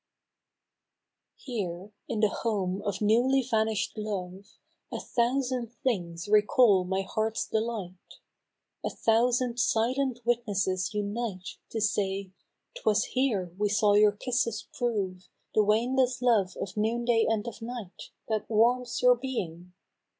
HERE, 1.37 1.91
in 2.07 2.21
the 2.21 2.27
home 2.29 2.81
of 2.81 3.03
newly 3.03 3.43
vanished 3.43 3.95
love, 3.99 4.47
A 4.91 4.99
thousand 4.99 5.73
things 5.83 6.27
recall 6.27 6.83
my 6.85 7.03
heart's 7.03 7.45
delight, 7.47 8.15
A 8.83 8.89
thousand 8.89 9.59
silent 9.59 10.21
witnesses 10.25 10.91
unite 10.95 11.57
To 11.69 11.79
say," 11.79 12.31
'Twas 12.77 13.03
here 13.11 13.53
we 13.59 13.69
saw 13.69 13.93
your 13.93 14.13
kisses 14.13 14.67
prove 14.73 15.29
The 15.53 15.63
waneless 15.63 16.19
love 16.19 16.57
of 16.59 16.75
noonday 16.75 17.27
and 17.29 17.47
of 17.47 17.61
night 17.61 18.09
That 18.27 18.49
warms 18.49 19.03
your 19.03 19.13
being 19.13 19.73